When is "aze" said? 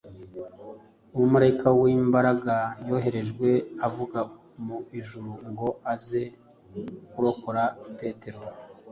5.93-6.23